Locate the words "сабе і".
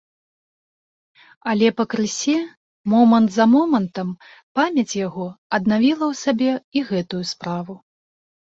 6.23-6.85